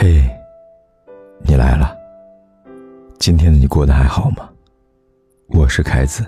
[0.00, 0.22] 嘿，
[1.40, 1.92] 你来了。
[3.18, 4.48] 今天的你过得还好吗？
[5.48, 6.24] 我是凯子，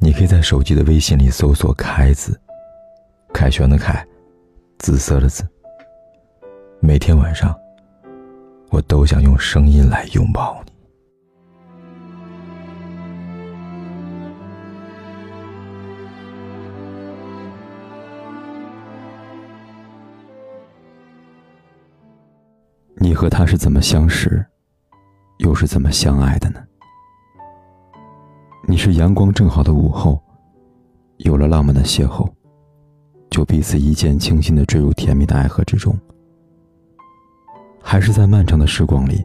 [0.00, 2.36] 你可以在手机的微信里搜索“凯子”，
[3.32, 4.04] 凯旋的凯，
[4.78, 5.46] 紫色的紫。
[6.80, 7.54] 每天晚上，
[8.70, 10.72] 我都想用声音来拥抱你。
[23.04, 24.42] 你和他是怎么相识，
[25.36, 26.64] 又是怎么相爱的呢？
[28.66, 30.18] 你是阳光正好的午后，
[31.18, 32.26] 有了浪漫的邂逅，
[33.28, 35.94] 就彼此一见倾心的坠入甜蜜的爱河之中，
[37.82, 39.22] 还是在漫长的时光里，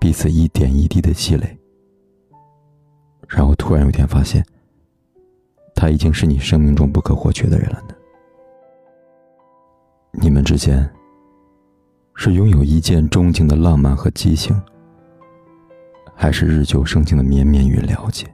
[0.00, 1.54] 彼此一点一滴的积累，
[3.28, 4.42] 然后突然有一天发现，
[5.74, 7.94] 他已经是你生命中不可或缺的人了呢？
[10.12, 10.90] 你们之间。
[12.18, 14.60] 是拥有一见钟情的浪漫和激情，
[16.14, 18.26] 还是日久生情的绵绵与了解？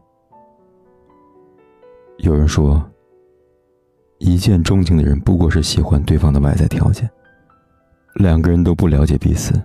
[2.18, 2.82] 有人说，
[4.18, 7.10] 一见钟情的人不过是喜欢对方的外在条件，
[8.14, 9.60] 两个人都不了解彼此，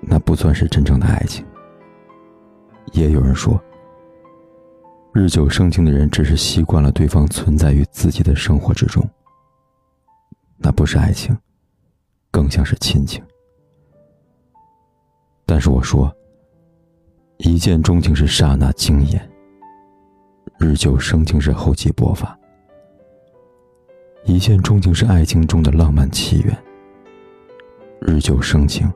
[0.00, 1.44] 那不算是真正的爱情。
[2.92, 3.62] 也有人说，
[5.12, 9.06] 日久生情的人只是习惯了对方存在于自己的生活之中，
[10.56, 11.36] 那不是爱情。
[12.30, 13.22] 更像是亲情，
[15.46, 16.14] 但是我说，
[17.38, 19.30] 一见钟情是刹那惊艳，
[20.58, 22.38] 日久生情是厚积薄发。
[24.24, 26.56] 一见钟情是爱情中的浪漫起源，
[28.00, 28.92] 日久生情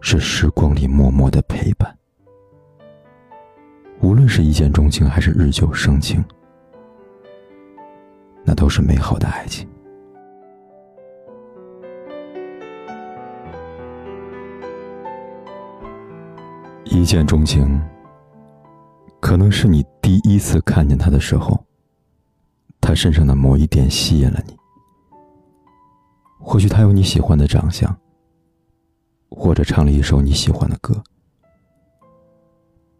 [0.00, 1.96] 是时光里默默的陪伴。
[4.00, 6.24] 无论是一见钟情还是日久生情，
[8.44, 9.68] 那都是美好的爱情。
[16.94, 17.80] 一见钟情，
[19.18, 21.58] 可能是你第一次看见他的时候，
[22.82, 24.54] 他身上的某一点吸引了你。
[26.38, 27.96] 或许他有你喜欢的长相，
[29.30, 31.02] 或者唱了一首你喜欢的歌，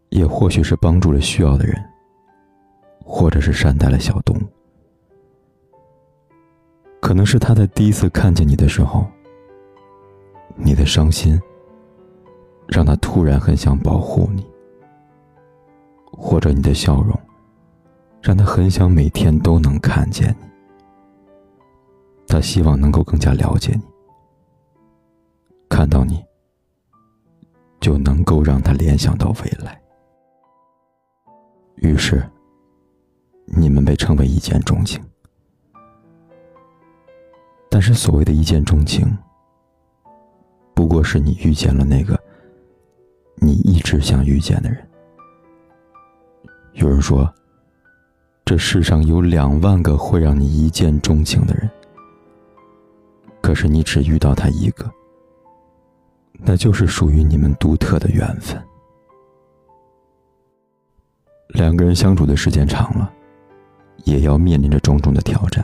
[0.09, 1.79] 也或许是帮助了需要的人，
[3.05, 4.41] 或者是善待了小动物。
[6.99, 9.05] 可能是他在第一次看见你的时候，
[10.55, 11.39] 你的伤心。
[12.73, 14.43] 让他突然很想保护你，
[16.11, 17.15] 或者你的笑容，
[18.19, 20.47] 让他很想每天都能看见你。
[22.27, 23.83] 他希望能够更加了解你，
[25.69, 26.25] 看到你，
[27.79, 29.79] 就能够让他联想到未来。
[31.75, 32.27] 于是，
[33.45, 34.99] 你们被称为一见钟情。
[37.69, 39.15] 但是，所谓的一见钟情，
[40.73, 42.19] 不过是你遇见了那个。
[43.45, 44.87] 你一直想遇见的人。
[46.73, 47.31] 有人说，
[48.45, 51.69] 这世上有两万个会让你一见钟情的人，
[53.41, 54.89] 可是你只遇到他一个，
[56.39, 58.61] 那就是属于你们独特的缘分。
[61.49, 63.11] 两个人相处的时间长了，
[64.05, 65.63] 也要面临着种种的挑战。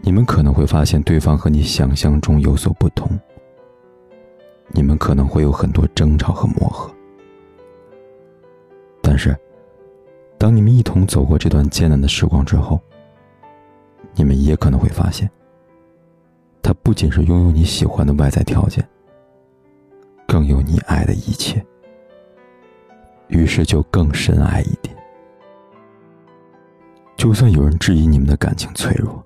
[0.00, 3.10] 你们可能会发现对方和你想象中有所不同。
[4.68, 6.92] 你们可能会有很多争吵和磨合，
[9.00, 9.34] 但是，
[10.36, 12.78] 当你们一同走过这段艰难的时光之后，
[14.14, 15.30] 你们也可能会发现，
[16.60, 18.86] 他不仅是拥有你喜欢的外在条件，
[20.26, 21.64] 更有你爱的一切，
[23.28, 24.94] 于是就更深爱一点。
[27.16, 29.24] 就算有人质疑你们的感情脆弱，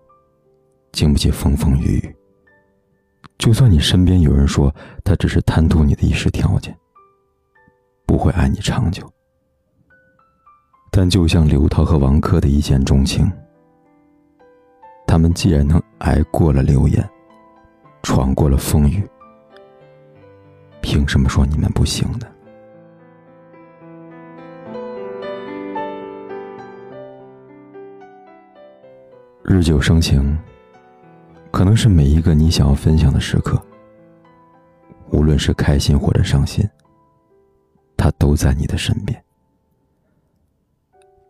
[0.92, 2.16] 经不起风风雨雨。
[3.40, 6.76] 就算你身边有人说他只是贪图你的一时条件，
[8.04, 9.10] 不会爱你长久，
[10.92, 13.32] 但就像刘涛和王珂的一见钟情，
[15.06, 17.02] 他们既然能挨过了流言，
[18.02, 19.02] 闯过了风雨，
[20.82, 22.26] 凭什么说你们不行呢？
[29.42, 30.38] 日久生情。
[31.60, 33.62] 可能是每一个你想要分享的时刻，
[35.10, 36.66] 无论是开心或者伤心，
[37.98, 39.22] 他都在你的身边。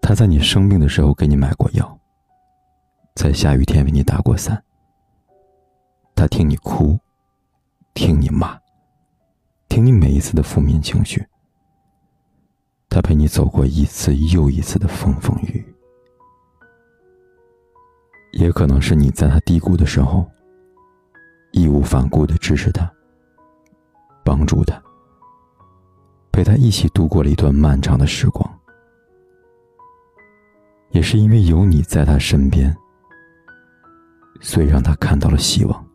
[0.01, 1.99] 他在你生病的时候给你买过药，
[3.17, 4.63] 在下雨天为你打过伞。
[6.15, 6.97] 他听你哭，
[7.93, 8.57] 听你骂，
[9.69, 11.27] 听你每一次的负面情绪。
[12.89, 15.70] 他陪你走过一次又一次的风风雨雨。
[18.33, 20.25] 也可能是你在他低谷的时候，
[21.53, 22.91] 义无反顾的支持他，
[24.25, 24.81] 帮助他，
[26.31, 28.49] 陪他一起度过了一段漫长的时光。
[30.91, 32.77] 也是因为有你在他身边，
[34.41, 35.87] 所以让他看到了希望，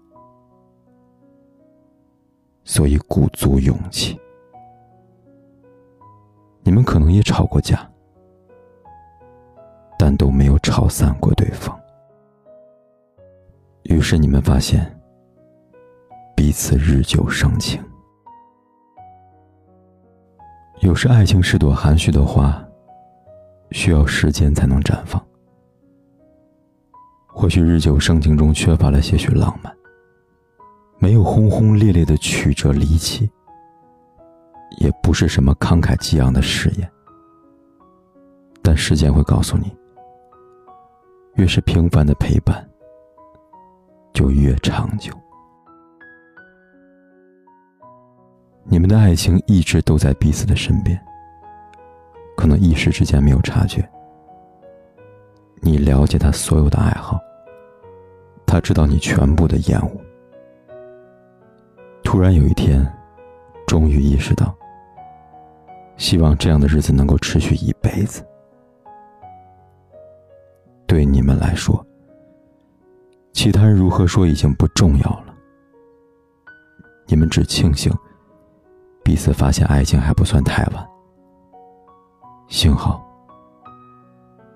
[2.63, 4.19] 所以鼓足勇气。
[6.63, 7.89] 你们可能也吵过架，
[9.99, 11.34] 但都没有吵散过。
[13.85, 14.83] 于是你们发现，
[16.35, 17.79] 彼此日久生情。
[20.81, 22.63] 有时爱情是朵含蓄的花，
[23.71, 25.23] 需要时间才能绽放。
[27.27, 29.71] 或许日久生情中缺乏了些许浪漫，
[30.97, 33.29] 没有轰轰烈烈的曲折离奇，
[34.79, 36.91] 也不是什么慷慨激昂的誓言。
[38.63, 39.71] 但时间会告诉你，
[41.35, 42.67] 越是平凡的陪伴。
[44.15, 45.12] 就越长久。
[48.63, 50.97] 你们的爱情一直都在彼此的身边，
[52.38, 53.88] 可能一时之间没有察觉。
[55.62, 57.19] 你了解他所有的爱好，
[58.47, 59.91] 他知道你全部的厌恶。
[62.01, 62.89] 突然有一天，
[63.68, 64.56] 终于意识到，
[65.97, 68.25] 希望这样的日子能够持续一辈子。
[70.88, 71.85] 对你们来说。
[73.35, 75.35] 其他人如何说已经不重要了。
[77.05, 77.93] 你们只庆幸
[79.03, 80.87] 彼此发现爱情还不算太晚，
[82.47, 83.05] 幸好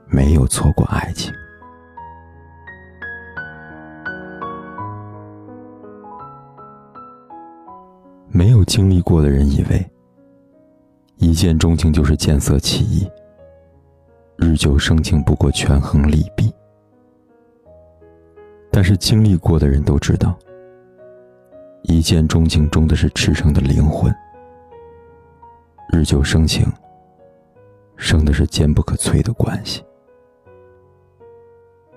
[0.07, 1.31] 没有错过爱情。
[8.31, 9.91] 没有经历过的人以为
[11.17, 13.11] 一见钟情就是见色起意，
[14.37, 16.49] 日久生情不过权衡利弊。
[18.71, 20.37] 但是经历过的人都知道，
[21.83, 24.13] 一见钟情中的是赤诚的灵魂，
[25.91, 26.65] 日久生情，
[27.97, 29.83] 生的是坚不可摧的关系。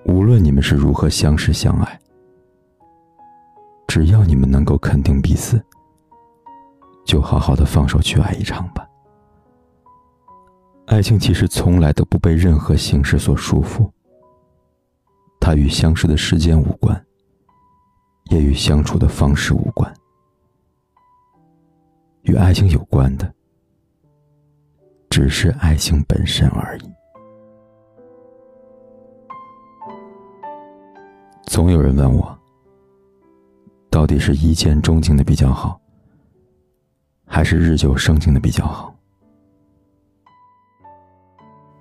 [0.05, 1.99] 无论你们是如何相识相爱，
[3.87, 5.63] 只要你们能够肯定彼此，
[7.05, 8.85] 就好好的放手去爱一场吧。
[10.87, 13.89] 爱情其实从来都不被任何形式所束缚。
[15.45, 17.05] 它与相识的时间无关，
[18.29, 19.93] 也与相处的方式无关。
[22.21, 23.29] 与爱情有关的，
[25.09, 26.89] 只是爱情本身而已。
[31.45, 32.39] 总有人问我，
[33.89, 35.77] 到底是一见钟情的比较好，
[37.27, 38.95] 还是日久生情的比较好？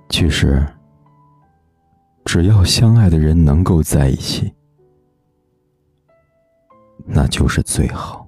[0.08, 0.66] 其实。
[2.32, 4.54] 只要相爱的人能够在一起，
[7.04, 8.21] 那就是最好。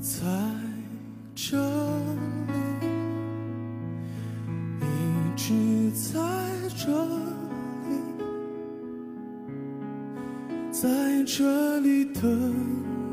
[0.00, 0.26] 在
[1.34, 2.54] 这里，
[4.80, 4.84] 一
[5.36, 6.18] 直在
[6.74, 7.92] 这里，
[10.70, 10.88] 在
[11.24, 12.22] 这里等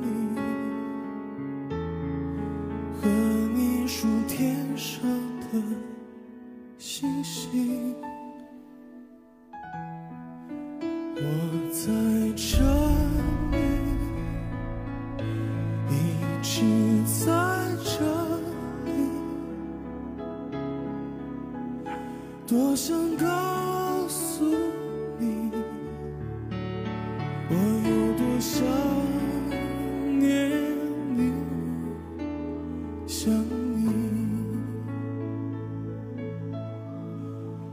[0.01, 0.07] 你，
[3.01, 3.09] 和
[3.53, 5.05] 你数天上
[5.51, 5.61] 的
[6.77, 7.93] 星星。
[11.17, 11.21] 我
[11.69, 11.91] 在
[12.37, 12.66] 这。
[23.47, 24.45] 告诉
[25.17, 25.51] 你，
[27.49, 27.53] 我
[27.87, 28.55] 有多想
[30.19, 30.27] 念
[31.15, 31.19] 你，
[33.07, 33.87] 想你。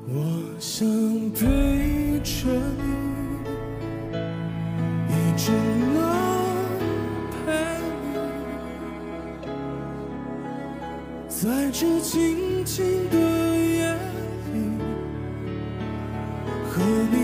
[0.07, 0.15] 我
[0.61, 0.87] 想
[1.31, 1.41] 陪
[2.23, 2.87] 着你，
[5.09, 5.51] 一直
[5.93, 5.99] 能
[7.45, 7.47] 陪
[8.03, 8.07] 你，
[11.29, 13.54] 在这静静的。
[16.85, 17.24] 的